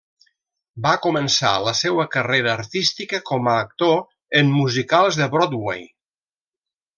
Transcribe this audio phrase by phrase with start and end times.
[0.85, 3.97] Va començar la seua carrera artística com a actor
[4.41, 5.87] en musicals de Broadway.